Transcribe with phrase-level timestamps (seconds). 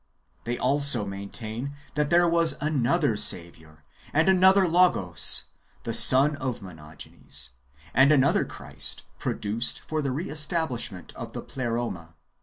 [0.45, 5.43] They also maintain that there was another Saviour, and another Logos,
[5.83, 7.49] the son of Monogenes,
[7.93, 12.15] and another Christ produced for the re establishment of the Ple roma.